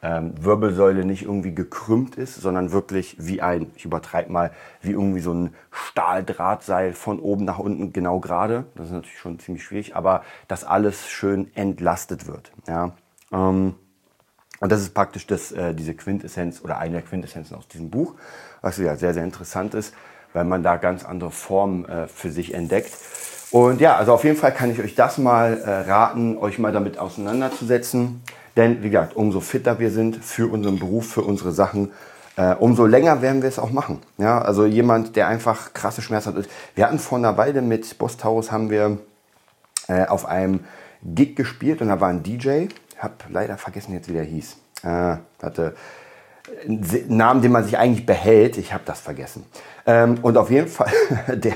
ähm, 0.00 0.32
Wirbelsäule 0.38 1.04
nicht 1.04 1.22
irgendwie 1.22 1.54
gekrümmt 1.54 2.14
ist, 2.14 2.36
sondern 2.36 2.70
wirklich 2.70 3.16
wie 3.18 3.42
ein, 3.42 3.72
ich 3.74 3.84
übertreibe 3.84 4.30
mal, 4.30 4.52
wie 4.80 4.92
irgendwie 4.92 5.20
so 5.20 5.32
ein 5.32 5.54
Stahldrahtseil 5.72 6.92
von 6.92 7.18
oben 7.18 7.44
nach 7.44 7.58
unten 7.58 7.92
genau 7.92 8.20
gerade. 8.20 8.66
Das 8.76 8.86
ist 8.86 8.92
natürlich 8.92 9.18
schon 9.18 9.40
ziemlich 9.40 9.64
schwierig, 9.64 9.96
aber 9.96 10.22
dass 10.46 10.62
alles 10.62 11.08
schön 11.08 11.50
entlastet 11.56 12.28
wird, 12.28 12.52
ja. 12.68 12.92
Ähm, 13.32 13.74
und 14.64 14.72
das 14.72 14.80
ist 14.80 14.94
praktisch 14.94 15.26
das, 15.26 15.52
äh, 15.52 15.74
diese 15.74 15.92
Quintessenz 15.92 16.62
oder 16.64 16.78
eine 16.78 16.94
der 16.94 17.02
Quintessenzen 17.02 17.54
aus 17.54 17.68
diesem 17.68 17.90
Buch, 17.90 18.14
was 18.62 18.78
ja 18.78 18.96
sehr, 18.96 19.12
sehr 19.12 19.22
interessant 19.22 19.74
ist, 19.74 19.92
weil 20.32 20.46
man 20.46 20.62
da 20.62 20.78
ganz 20.78 21.04
andere 21.04 21.30
Formen 21.30 21.84
äh, 21.84 22.08
für 22.08 22.30
sich 22.30 22.54
entdeckt. 22.54 22.90
Und 23.50 23.82
ja, 23.82 23.94
also 23.94 24.14
auf 24.14 24.24
jeden 24.24 24.38
Fall 24.38 24.54
kann 24.54 24.70
ich 24.70 24.80
euch 24.80 24.94
das 24.94 25.18
mal 25.18 25.58
äh, 25.58 25.90
raten, 25.90 26.38
euch 26.38 26.58
mal 26.58 26.72
damit 26.72 26.98
auseinanderzusetzen. 26.98 28.22
Denn 28.56 28.82
wie 28.82 28.88
gesagt, 28.88 29.14
umso 29.16 29.40
fitter 29.40 29.78
wir 29.80 29.90
sind 29.90 30.24
für 30.24 30.50
unseren 30.50 30.78
Beruf, 30.78 31.12
für 31.12 31.20
unsere 31.20 31.52
Sachen, 31.52 31.92
äh, 32.36 32.54
umso 32.54 32.86
länger 32.86 33.20
werden 33.20 33.42
wir 33.42 33.50
es 33.50 33.58
auch 33.58 33.70
machen. 33.70 33.98
Ja, 34.16 34.40
also 34.40 34.64
jemand, 34.64 35.14
der 35.16 35.28
einfach 35.28 35.74
krasse 35.74 36.00
Schmerzen 36.00 36.34
hat. 36.34 36.48
Wir 36.74 36.86
hatten 36.86 36.98
vor 36.98 37.18
einer 37.18 37.36
Weile 37.36 37.60
mit 37.60 37.98
Boss 37.98 38.16
Taurus 38.16 38.50
haben 38.50 38.70
wir 38.70 38.96
äh, 39.88 40.06
auf 40.06 40.24
einem 40.24 40.60
Gig 41.04 41.36
gespielt 41.36 41.82
und 41.82 41.88
da 41.88 42.00
war 42.00 42.08
ein 42.08 42.22
DJ, 42.22 42.68
habe 42.98 43.14
leider 43.28 43.56
vergessen 43.58 43.92
jetzt, 43.92 44.08
wie 44.08 44.14
der 44.14 44.24
hieß. 44.24 44.56
Äh, 44.82 45.16
hatte 45.42 45.74
einen 46.66 47.16
Namen, 47.16 47.42
den 47.42 47.52
man 47.52 47.64
sich 47.64 47.78
eigentlich 47.78 48.06
behält. 48.06 48.58
Ich 48.58 48.72
habe 48.72 48.84
das 48.84 49.00
vergessen. 49.00 49.46
Ähm, 49.86 50.18
und 50.22 50.36
auf 50.36 50.50
jeden 50.50 50.68
Fall, 50.68 50.92
der, 51.28 51.54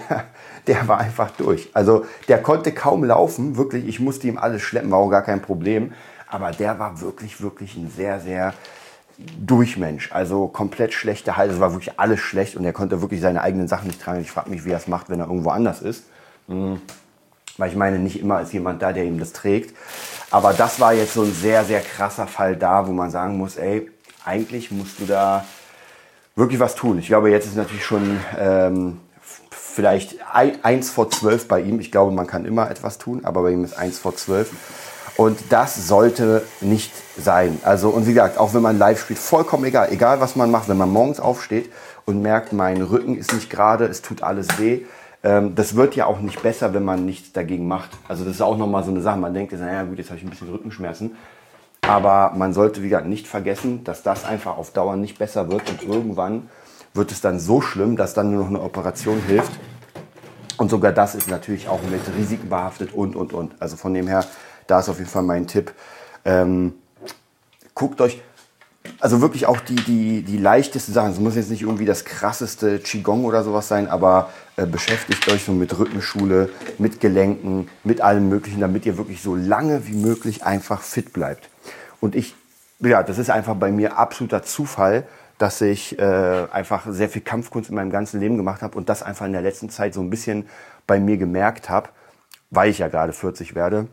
der 0.67 0.89
war 0.89 0.99
einfach 0.99 1.31
durch. 1.33 1.71
Also 1.75 2.07
der 2.29 2.43
konnte 2.43 2.73
kaum 2.73 3.05
laufen, 3.05 3.57
wirklich. 3.57 3.87
Ich 3.87 4.01
musste 4.01 4.29
ihm 4.29 4.39
alles 4.39 4.63
schleppen, 4.63 4.91
war 4.91 4.99
auch 4.99 5.11
gar 5.11 5.23
kein 5.23 5.43
Problem. 5.43 5.93
Aber 6.27 6.51
der 6.53 6.79
war 6.79 7.01
wirklich, 7.01 7.41
wirklich 7.41 7.77
ein 7.77 7.91
sehr, 7.95 8.21
sehr 8.21 8.55
Durchmensch. 9.19 10.13
Also 10.13 10.47
komplett 10.47 10.95
schlechte 10.95 11.37
Hals. 11.37 11.55
Es 11.55 11.61
war 11.61 11.73
wirklich 11.73 11.99
alles 11.99 12.21
schlecht 12.21 12.55
und 12.55 12.65
er 12.65 12.73
konnte 12.73 13.03
wirklich 13.03 13.21
seine 13.21 13.43
eigenen 13.43 13.67
Sachen 13.67 13.89
nicht 13.89 14.01
tragen. 14.01 14.21
Ich 14.21 14.31
frage 14.31 14.49
mich, 14.49 14.65
wie 14.65 14.71
er 14.71 14.77
es 14.77 14.87
macht, 14.87 15.11
wenn 15.11 15.19
er 15.19 15.27
irgendwo 15.27 15.51
anders 15.51 15.83
ist. 15.83 16.05
Mhm. 16.47 16.81
Weil 17.57 17.71
ich 17.71 17.77
meine, 17.77 17.99
nicht 17.99 18.21
immer 18.21 18.41
ist 18.41 18.53
jemand 18.53 18.81
da, 18.81 18.93
der 18.93 19.05
ihm 19.05 19.19
das 19.19 19.33
trägt. 19.33 19.75
Aber 20.31 20.53
das 20.53 20.79
war 20.79 20.93
jetzt 20.93 21.15
so 21.15 21.23
ein 21.23 21.33
sehr, 21.33 21.65
sehr 21.65 21.81
krasser 21.81 22.27
Fall 22.27 22.57
da, 22.57 22.87
wo 22.87 22.93
man 22.93 23.11
sagen 23.11 23.39
muss, 23.39 23.57
ey, 23.57 23.91
eigentlich 24.25 24.71
musst 24.71 25.01
du 25.01 25.07
da 25.07 25.45
wirklich 26.37 26.61
was 26.61 26.75
tun. 26.75 26.99
Ich 26.99 27.07
glaube, 27.07 27.31
jetzt 27.31 27.47
ist 27.47 27.57
natürlich 27.57 27.85
schon 27.85 28.21
ähm, 28.39 29.01
vielleicht 29.51 30.17
eins 30.33 30.91
vor 30.91 31.11
zwölf 31.11 31.49
bei 31.49 31.61
ihm. 31.61 31.81
Ich 31.81 31.91
glaube, 31.91 32.13
man 32.13 32.27
kann 32.27 32.45
immer 32.45 32.71
etwas 32.71 32.99
tun, 32.99 33.25
aber 33.25 33.43
bei 33.43 33.53
ihm 33.53 33.65
ist 33.65 33.79
eins 33.79 33.99
vor 33.99 34.17
zwölf. 34.17 34.51
Und 35.17 35.39
das 35.51 35.89
sollte 35.89 36.45
nicht 36.61 36.93
sein. 37.17 37.59
Also, 37.65 37.89
und 37.89 38.07
wie 38.07 38.13
gesagt, 38.13 38.39
auch 38.39 38.55
wenn 38.55 38.63
man 38.63 38.79
live 38.79 39.01
spielt, 39.01 39.19
vollkommen 39.19 39.65
egal. 39.65 39.89
Egal, 39.91 40.21
was 40.21 40.37
man 40.37 40.51
macht. 40.51 40.69
Wenn 40.69 40.77
man 40.77 40.91
morgens 40.91 41.19
aufsteht 41.19 41.73
und 42.05 42.23
merkt, 42.23 42.53
mein 42.53 42.83
Rücken 42.83 43.17
ist 43.17 43.33
nicht 43.33 43.51
gerade, 43.51 43.87
es 43.87 44.01
tut 44.01 44.23
alles 44.23 44.47
weh. 44.59 44.85
Ähm, 45.23 45.55
das 45.55 45.75
wird 45.75 45.97
ja 45.97 46.07
auch 46.07 46.21
nicht 46.21 46.43
besser, 46.43 46.75
wenn 46.75 46.85
man 46.85 47.05
nichts 47.05 47.33
dagegen 47.33 47.67
macht. 47.67 47.91
Also, 48.09 48.25
das 48.25 48.35
ist 48.35 48.41
auch 48.41 48.57
nochmal 48.57 48.85
so 48.85 48.91
eine 48.91 49.01
Sache. 49.01 49.19
Man 49.19 49.35
denkt, 49.35 49.53
naja, 49.53 49.83
gut, 49.83 49.99
jetzt 49.99 50.11
habe 50.11 50.19
ich 50.19 50.25
ein 50.25 50.31
bisschen 50.31 50.51
Rückenschmerzen. 50.51 51.17
Aber 51.83 52.33
man 52.37 52.53
sollte, 52.53 52.83
wie 52.83 52.89
gesagt, 52.89 53.07
nicht 53.07 53.27
vergessen, 53.27 53.85
dass 53.85 54.03
das 54.03 54.25
einfach 54.25 54.57
auf 54.57 54.73
Dauer 54.73 54.97
nicht 54.97 55.19
besser 55.19 55.51
wird. 55.51 55.69
Und 55.71 55.83
irgendwann 55.83 56.49
wird 56.95 57.11
es 57.13 57.21
dann 57.21 57.41
so 57.41 57.61
schlimm, 57.61 57.97
dass 57.97 58.15
dann 58.15 58.31
nur 58.31 58.43
noch 58.43 58.49
eine 58.49 58.61
Operation 58.61 59.21
hilft. 59.27 59.53
Und 60.59 60.71
sogar 60.71 60.93
das 60.93 61.15
ist 61.15 61.31
natürlich 61.31 61.69
auch 61.69 61.81
mit 61.83 62.01
Risiken 62.17 62.49
behaftet 62.49 62.93
und, 62.93 63.15
und, 63.15 63.33
und. 63.33 63.55
Also 63.61 63.77
von 63.77 63.95
dem 63.95 64.09
her, 64.09 64.25
da 64.67 64.81
ist 64.81 64.89
auf 64.89 64.99
jeden 64.99 65.09
Fall 65.09 65.23
mein 65.23 65.47
Tipp. 65.47 65.73
Ähm, 66.25 66.75
guckt 67.75 68.01
euch, 68.01 68.21
also 69.01 69.21
wirklich 69.21 69.47
auch 69.47 69.61
die, 69.61 69.77
die, 69.77 70.23
die 70.23 70.39
leichtesten 70.39 70.93
Sachen. 70.93 71.13
Es 71.13 71.21
muss 71.21 71.37
jetzt 71.37 71.51
nicht 71.51 71.63
irgendwie 71.63 71.85
das 71.85 72.05
krasseste 72.05 72.79
Qigong 72.79 73.25
oder 73.25 73.45
sowas 73.45 73.69
sein, 73.69 73.89
aber 73.89 74.31
äh, 74.57 74.67
beschäftigt 74.67 75.29
euch 75.31 75.45
so 75.45 75.53
mit 75.53 75.79
Rückenschule, 75.79 76.51
mit 76.79 77.01
Gelenken, 77.01 77.69
mit 77.85 78.01
allem 78.01 78.29
Möglichen, 78.29 78.61
damit 78.61 78.87
ihr 78.87 78.99
wirklich 78.99 79.23
so 79.23 79.37
lange 79.37 79.87
wie 79.87 79.95
möglich 79.95 80.45
einfach 80.45 80.83
fit 80.83 81.13
bleibt. 81.13 81.49
Und 82.01 82.15
ich, 82.15 82.35
ja, 82.81 83.03
das 83.03 83.19
ist 83.19 83.31
einfach 83.31 83.55
bei 83.55 83.71
mir 83.71 83.99
absoluter 83.99 84.43
Zufall, 84.43 85.05
dass 85.39 85.61
ich 85.61 85.99
äh, 85.99 86.47
einfach 86.51 86.87
sehr 86.89 87.09
viel 87.09 87.23
Kampfkunst 87.23 87.71
in 87.71 87.77
meinem 87.77 87.91
ganzen 87.91 88.19
Leben 88.19 88.37
gemacht 88.37 88.63
habe 88.63 88.77
und 88.77 88.89
das 88.89 89.05
einfach 89.05 89.27
in 89.27 89.33
der 89.33 89.43
letzten 89.43 89.71
Zeit 89.71 89.95
so 89.95 90.01
ein 90.01 90.11
bisschen 90.11 90.49
bei 90.89 90.99
mir 90.99 91.17
gemerkt 91.17 91.71
habe, 91.71 91.91
weil 92.51 92.71
ich 92.71 92.79
ja 92.79 92.89
gerade 92.89 93.13
40 93.13 93.55
werde 93.55 93.87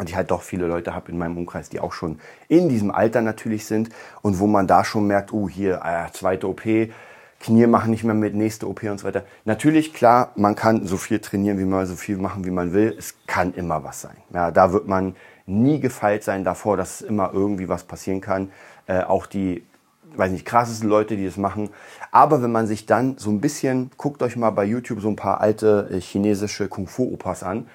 und 0.00 0.08
ich 0.08 0.16
halt 0.16 0.30
doch 0.30 0.40
viele 0.40 0.66
Leute 0.66 0.94
habe 0.94 1.12
in 1.12 1.18
meinem 1.18 1.36
Umkreis, 1.36 1.68
die 1.68 1.78
auch 1.78 1.92
schon 1.92 2.18
in 2.48 2.70
diesem 2.70 2.90
Alter 2.90 3.20
natürlich 3.20 3.66
sind 3.66 3.90
und 4.22 4.38
wo 4.38 4.46
man 4.46 4.66
da 4.66 4.82
schon 4.82 5.06
merkt, 5.06 5.30
oh 5.30 5.46
hier, 5.46 5.82
äh, 5.84 6.10
zweite 6.12 6.48
OP, 6.48 6.62
Knie 7.38 7.66
machen 7.66 7.90
nicht 7.90 8.02
mehr 8.02 8.14
mit, 8.14 8.34
nächste 8.34 8.66
OP 8.66 8.82
und 8.84 8.98
so 8.98 9.06
weiter. 9.06 9.24
Natürlich, 9.44 9.92
klar, 9.92 10.32
man 10.36 10.54
kann 10.54 10.86
so 10.86 10.96
viel 10.96 11.18
trainieren, 11.18 11.58
wie 11.58 11.66
man 11.66 11.84
so 11.84 11.96
viel 11.96 12.16
machen, 12.16 12.46
wie 12.46 12.50
man 12.50 12.72
will. 12.72 12.94
Es 12.98 13.14
kann 13.26 13.52
immer 13.52 13.84
was 13.84 14.00
sein. 14.00 14.16
Ja, 14.32 14.50
da 14.50 14.72
wird 14.72 14.88
man 14.88 15.16
nie 15.44 15.80
gefeilt 15.80 16.24
sein 16.24 16.44
davor, 16.44 16.78
dass 16.78 17.02
immer 17.02 17.30
irgendwie 17.34 17.68
was 17.68 17.84
passieren 17.84 18.22
kann. 18.22 18.50
Äh, 18.86 19.02
auch 19.02 19.26
die 19.26 19.64
weiß 20.16 20.32
nicht, 20.32 20.44
krassesten 20.46 20.88
Leute, 20.88 21.16
die 21.16 21.24
das 21.24 21.36
machen. 21.36 21.68
Aber 22.10 22.42
wenn 22.42 22.50
man 22.50 22.66
sich 22.66 22.86
dann 22.86 23.16
so 23.18 23.30
ein 23.30 23.40
bisschen, 23.40 23.90
guckt 23.96 24.22
euch 24.22 24.34
mal 24.34 24.50
bei 24.50 24.64
YouTube 24.64 25.00
so 25.00 25.08
ein 25.08 25.16
paar 25.16 25.40
alte 25.40 25.88
äh, 25.92 26.00
chinesische 26.00 26.68
Kung-Fu-Opas 26.68 27.42
an, 27.42 27.68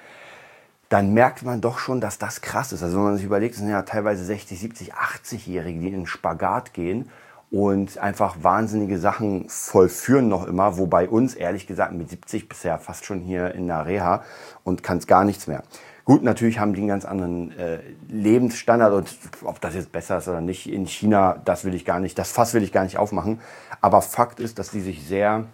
dann 0.88 1.14
merkt 1.14 1.42
man 1.42 1.60
doch 1.60 1.78
schon, 1.78 2.00
dass 2.00 2.18
das 2.18 2.40
krass 2.40 2.72
ist. 2.72 2.82
Also 2.82 2.98
wenn 2.98 3.04
man 3.04 3.16
sich 3.16 3.24
überlegt, 3.24 3.54
es 3.54 3.60
sind 3.60 3.70
ja 3.70 3.82
teilweise 3.82 4.24
60, 4.24 4.58
70, 4.58 4.94
80-Jährige, 4.94 5.80
die 5.80 5.88
in 5.88 5.92
den 5.92 6.06
Spagat 6.06 6.72
gehen 6.74 7.10
und 7.50 7.98
einfach 7.98 8.36
wahnsinnige 8.42 8.98
Sachen 8.98 9.48
vollführen 9.48 10.28
noch 10.28 10.46
immer, 10.46 10.78
wobei 10.78 11.08
uns 11.08 11.34
ehrlich 11.34 11.66
gesagt 11.66 11.92
mit 11.92 12.10
70 12.10 12.48
bisher 12.48 12.78
fast 12.78 13.04
schon 13.04 13.20
hier 13.20 13.54
in 13.54 13.66
der 13.66 13.86
Reha 13.86 14.22
und 14.64 14.82
kann 14.82 14.98
es 14.98 15.06
gar 15.06 15.24
nichts 15.24 15.46
mehr. 15.46 15.62
Gut, 16.04 16.22
natürlich 16.22 16.60
haben 16.60 16.72
die 16.72 16.80
einen 16.80 16.88
ganz 16.88 17.04
anderen 17.04 17.56
äh, 17.58 17.80
Lebensstandard 18.08 18.92
und 18.92 19.18
ob 19.42 19.60
das 19.60 19.74
jetzt 19.74 19.90
besser 19.90 20.18
ist 20.18 20.28
oder 20.28 20.40
nicht 20.40 20.70
in 20.70 20.86
China, 20.86 21.40
das 21.44 21.64
will 21.64 21.74
ich 21.74 21.84
gar 21.84 21.98
nicht, 21.98 22.16
das 22.16 22.30
Fass 22.30 22.54
will 22.54 22.62
ich 22.62 22.72
gar 22.72 22.84
nicht 22.84 22.96
aufmachen. 22.96 23.40
Aber 23.80 24.02
Fakt 24.02 24.38
ist, 24.38 24.60
dass 24.60 24.70
die 24.70 24.80
sich 24.80 25.04
sehr 25.04 25.46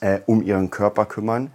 äh, 0.00 0.20
um 0.26 0.42
ihren 0.42 0.70
Körper 0.70 1.06
kümmern, 1.06 1.52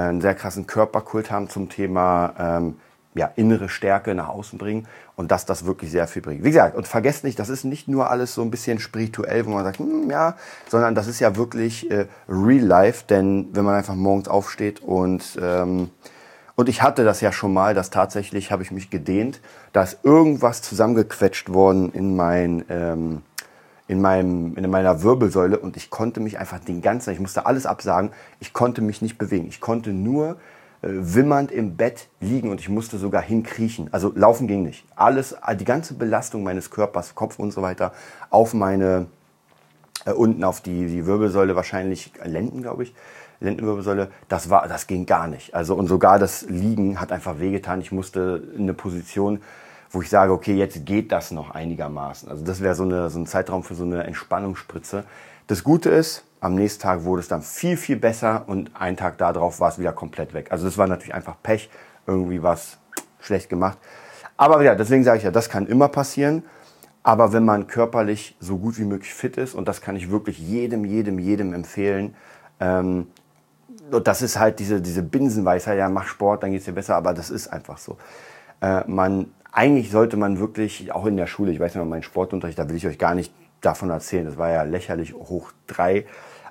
einen 0.00 0.20
sehr 0.20 0.34
krassen 0.34 0.66
Körperkult 0.66 1.30
haben 1.30 1.48
zum 1.48 1.68
Thema 1.68 2.34
ähm, 2.38 2.76
ja, 3.14 3.30
innere 3.36 3.68
Stärke 3.68 4.14
nach 4.14 4.28
außen 4.28 4.58
bringen 4.58 4.86
und 5.16 5.30
dass 5.30 5.46
das 5.46 5.64
wirklich 5.64 5.90
sehr 5.90 6.06
viel 6.06 6.22
bringt. 6.22 6.44
Wie 6.44 6.50
gesagt, 6.50 6.76
und 6.76 6.86
vergesst 6.86 7.24
nicht, 7.24 7.38
das 7.38 7.48
ist 7.48 7.64
nicht 7.64 7.88
nur 7.88 8.10
alles 8.10 8.34
so 8.34 8.42
ein 8.42 8.50
bisschen 8.50 8.78
spirituell, 8.78 9.46
wo 9.46 9.50
man 9.50 9.64
sagt, 9.64 9.78
hm, 9.78 10.10
ja, 10.10 10.36
sondern 10.68 10.94
das 10.94 11.06
ist 11.06 11.20
ja 11.20 11.36
wirklich 11.36 11.90
äh, 11.90 12.06
real 12.28 12.64
life, 12.64 13.04
denn 13.08 13.48
wenn 13.52 13.64
man 13.64 13.74
einfach 13.74 13.94
morgens 13.94 14.28
aufsteht 14.28 14.80
und 14.80 15.38
ähm, 15.40 15.90
und 16.56 16.70
ich 16.70 16.80
hatte 16.82 17.04
das 17.04 17.20
ja 17.20 17.32
schon 17.32 17.52
mal, 17.52 17.74
dass 17.74 17.90
tatsächlich 17.90 18.50
habe 18.50 18.62
ich 18.62 18.70
mich 18.70 18.88
gedehnt, 18.88 19.40
da 19.74 19.82
ist 19.82 19.98
irgendwas 20.04 20.62
zusammengequetscht 20.62 21.52
worden 21.52 21.92
in 21.92 22.16
mein, 22.16 22.64
ähm, 22.70 23.20
in 23.88 24.00
meinem, 24.00 24.56
in 24.56 24.68
meiner 24.70 25.02
Wirbelsäule 25.02 25.58
und 25.58 25.76
ich 25.76 25.90
konnte 25.90 26.20
mich 26.20 26.38
einfach 26.38 26.58
den 26.58 26.82
ganzen, 26.82 27.12
ich 27.12 27.20
musste 27.20 27.46
alles 27.46 27.66
absagen, 27.66 28.10
ich 28.40 28.52
konnte 28.52 28.82
mich 28.82 29.02
nicht 29.02 29.18
bewegen. 29.18 29.46
Ich 29.48 29.60
konnte 29.60 29.90
nur 29.92 30.36
äh, 30.82 30.88
wimmernd 30.88 31.52
im 31.52 31.76
Bett 31.76 32.08
liegen 32.20 32.50
und 32.50 32.60
ich 32.60 32.68
musste 32.68 32.98
sogar 32.98 33.22
hinkriechen. 33.22 33.88
Also 33.92 34.12
laufen 34.14 34.48
ging 34.48 34.64
nicht. 34.64 34.84
Alles, 34.96 35.36
die 35.58 35.64
ganze 35.64 35.94
Belastung 35.94 36.42
meines 36.42 36.70
Körpers, 36.70 37.14
Kopf 37.14 37.38
und 37.38 37.52
so 37.52 37.62
weiter 37.62 37.92
auf 38.30 38.54
meine, 38.54 39.06
äh, 40.04 40.12
unten 40.12 40.42
auf 40.42 40.60
die, 40.60 40.86
die 40.88 41.06
Wirbelsäule 41.06 41.54
wahrscheinlich, 41.54 42.12
Lenden 42.24 42.62
glaube 42.62 42.82
ich, 42.82 42.94
Lendenwirbelsäule, 43.40 44.08
das 44.28 44.50
war, 44.50 44.66
das 44.68 44.86
ging 44.86 45.06
gar 45.06 45.28
nicht. 45.28 45.54
Also 45.54 45.74
und 45.74 45.88
sogar 45.88 46.18
das 46.18 46.46
Liegen 46.48 47.00
hat 47.00 47.12
einfach 47.12 47.38
wehgetan. 47.38 47.80
Ich 47.80 47.92
musste 47.92 48.42
in 48.54 48.62
eine 48.62 48.74
Position, 48.74 49.40
wo 49.90 50.02
ich 50.02 50.10
sage, 50.10 50.32
okay, 50.32 50.54
jetzt 50.54 50.84
geht 50.84 51.12
das 51.12 51.30
noch 51.30 51.50
einigermaßen. 51.50 52.28
Also 52.28 52.44
das 52.44 52.60
wäre 52.60 52.74
so, 52.74 53.08
so 53.08 53.18
ein 53.18 53.26
Zeitraum 53.26 53.62
für 53.62 53.74
so 53.74 53.84
eine 53.84 54.04
Entspannungsspritze. 54.04 55.04
Das 55.46 55.62
Gute 55.62 55.90
ist, 55.90 56.24
am 56.40 56.54
nächsten 56.54 56.82
Tag 56.82 57.04
wurde 57.04 57.20
es 57.20 57.28
dann 57.28 57.42
viel, 57.42 57.76
viel 57.76 57.96
besser 57.96 58.44
und 58.46 58.70
einen 58.74 58.96
Tag 58.96 59.18
darauf 59.18 59.60
war 59.60 59.70
es 59.70 59.78
wieder 59.78 59.92
komplett 59.92 60.34
weg. 60.34 60.48
Also 60.50 60.64
das 60.64 60.76
war 60.76 60.86
natürlich 60.86 61.14
einfach 61.14 61.36
Pech, 61.42 61.70
irgendwie 62.06 62.42
was 62.42 62.78
schlecht 63.20 63.48
gemacht. 63.48 63.78
Aber 64.36 64.62
ja, 64.62 64.74
deswegen 64.74 65.04
sage 65.04 65.18
ich 65.18 65.24
ja, 65.24 65.30
das 65.30 65.48
kann 65.48 65.66
immer 65.66 65.88
passieren. 65.88 66.42
Aber 67.02 67.32
wenn 67.32 67.44
man 67.44 67.68
körperlich 67.68 68.36
so 68.40 68.58
gut 68.58 68.78
wie 68.78 68.84
möglich 68.84 69.14
fit 69.14 69.36
ist, 69.36 69.54
und 69.54 69.68
das 69.68 69.80
kann 69.80 69.94
ich 69.94 70.10
wirklich 70.10 70.38
jedem, 70.38 70.84
jedem, 70.84 71.18
jedem 71.20 71.54
empfehlen, 71.54 72.16
ähm, 72.58 73.06
das 74.02 74.22
ist 74.22 74.38
halt 74.38 74.58
diese, 74.58 74.80
diese 74.80 75.02
Binsenweisheit, 75.02 75.78
ja, 75.78 75.88
mach 75.88 76.06
Sport, 76.06 76.42
dann 76.42 76.50
geht 76.50 76.60
es 76.60 76.64
dir 76.66 76.72
besser, 76.72 76.96
aber 76.96 77.14
das 77.14 77.30
ist 77.30 77.46
einfach 77.48 77.78
so. 77.78 77.96
Äh, 78.60 78.82
man, 78.86 79.32
eigentlich 79.52 79.90
sollte 79.90 80.16
man 80.16 80.38
wirklich, 80.38 80.92
auch 80.92 81.06
in 81.06 81.16
der 81.16 81.26
Schule, 81.26 81.52
ich 81.52 81.60
weiß 81.60 81.74
nicht, 81.74 81.84
mein 81.84 82.02
Sportunterricht, 82.02 82.58
da 82.58 82.68
will 82.68 82.76
ich 82.76 82.86
euch 82.86 82.98
gar 82.98 83.14
nicht 83.14 83.32
davon 83.60 83.90
erzählen, 83.90 84.26
das 84.26 84.38
war 84.38 84.50
ja 84.50 84.62
lächerlich 84.62 85.14
hoch 85.14 85.52
drei. 85.66 86.06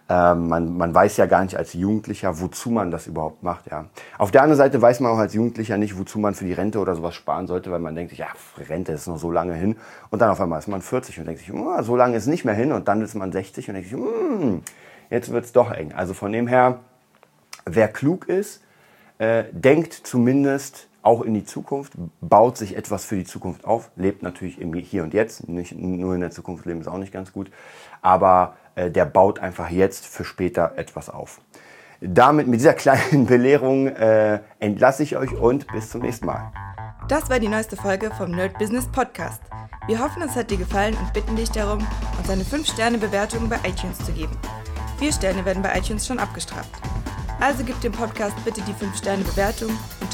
Äh, 0.08 0.36
man, 0.36 0.78
man 0.78 0.94
weiß 0.94 1.18
ja 1.18 1.26
gar 1.26 1.44
nicht 1.44 1.58
als 1.58 1.74
Jugendlicher, 1.74 2.40
wozu 2.40 2.70
man 2.70 2.92
das 2.92 3.08
überhaupt 3.08 3.42
macht. 3.42 3.72
Ja. 3.72 3.86
Auf 4.20 4.30
der 4.30 4.44
anderen 4.44 4.58
Seite 4.58 4.82
weiß 4.82 5.00
man 5.00 5.12
auch 5.12 5.18
als 5.18 5.34
Jugendlicher 5.34 5.78
nicht, 5.78 5.98
wozu 5.98 6.20
man 6.20 6.36
für 6.36 6.46
die 6.46 6.54
Rente 6.54 6.80
oder 6.80 6.96
sowas 6.96 7.16
sparen 7.16 7.48
sollte, 7.48 7.72
weil 7.72 7.80
man 7.80 7.96
denkt 7.96 8.12
sich, 8.12 8.20
ja, 8.20 8.28
Rente 8.70 8.92
ist 8.92 9.08
noch 9.08 9.18
so 9.18 9.32
lange 9.32 9.56
hin. 9.56 9.78
Und 10.12 10.22
dann 10.22 10.30
auf 10.30 10.40
einmal 10.40 10.60
ist 10.60 10.68
man 10.68 10.82
40 10.82 11.20
und 11.20 11.26
denkt 11.26 11.42
sich, 11.42 11.52
oh, 11.52 11.82
so 11.82 11.96
lange 11.96 12.18
ist 12.18 12.28
nicht 12.28 12.46
mehr 12.46 12.54
hin. 12.54 12.72
Und 12.72 12.88
dann 12.88 13.02
ist 13.02 13.16
man 13.16 13.32
60 13.32 13.68
und 13.68 13.76
denkt 13.76 13.90
sich, 13.90 13.98
mm, 13.98 14.60
jetzt 15.10 15.32
wird 15.32 15.46
es 15.46 15.54
doch 15.54 15.72
eng. 15.72 15.92
Also 15.94 16.14
von 16.14 16.32
dem 16.32 16.46
her, 16.46 16.82
wer 17.66 17.88
klug 17.88 18.30
ist, 18.30 18.62
äh, 19.18 19.46
denkt 19.52 19.94
zumindest 19.94 20.88
auch 21.06 21.22
in 21.22 21.36
die 21.36 21.46
Zukunft, 21.46 21.94
baut 22.20 22.58
sich 22.58 22.76
etwas 22.76 23.06
für 23.06 23.16
die 23.16 23.26
Zukunft 23.26 23.64
auf, 23.64 23.92
lebt 23.96 24.24
natürlich 24.24 24.60
im 24.60 24.74
Hier 24.74 25.04
und 25.04 25.14
Jetzt, 25.14 25.48
nicht 25.48 25.78
nur 25.78 26.16
in 26.16 26.22
der 26.22 26.32
Zukunft 26.32 26.66
leben 26.66 26.82
ist 26.82 26.88
auch 26.88 26.98
nicht 26.98 27.14
ganz 27.14 27.32
gut, 27.32 27.52
aber 28.02 28.56
äh, 28.74 28.90
der 28.90 29.06
baut 29.06 29.38
einfach 29.40 29.70
jetzt 29.70 30.08
für 30.08 30.26
später 30.26 30.74
etwas 30.78 31.10
auf. 31.12 31.42
Damit, 32.02 32.48
mit 32.48 32.60
dieser 32.60 32.74
kleinen 32.76 33.28
Belehrung 33.28 33.88
äh, 33.88 34.40
entlasse 34.60 35.04
ich 35.04 35.16
euch 35.16 35.34
und 35.34 35.68
bis 35.68 35.92
zum 35.92 36.02
nächsten 36.02 36.26
Mal. 36.26 36.52
Das 37.08 37.30
war 37.30 37.40
die 37.40 37.50
neueste 37.50 37.76
Folge 37.76 38.10
vom 38.18 38.32
Nerd 38.32 38.58
Business 38.58 38.88
Podcast. 38.92 39.42
Wir 39.86 40.00
hoffen, 40.00 40.24
es 40.24 40.36
hat 40.36 40.50
dir 40.50 40.58
gefallen 40.58 40.98
und 41.00 41.14
bitten 41.14 41.36
dich 41.36 41.52
darum, 41.52 41.86
uns 42.18 42.30
eine 42.32 42.44
5-Sterne-Bewertung 42.44 43.48
bei 43.48 43.58
iTunes 43.58 44.00
zu 44.00 44.12
geben. 44.12 44.36
Vier 44.98 45.14
Sterne 45.14 45.46
werden 45.46 45.62
bei 45.62 45.78
iTunes 45.78 46.08
schon 46.08 46.18
abgestraft. 46.18 46.72
Also 47.40 47.64
gib 47.64 47.80
dem 47.82 47.92
Podcast 47.92 48.36
bitte 48.44 48.62
die 48.62 48.74
5-Sterne-Bewertung 48.74 49.70
und 49.70 49.95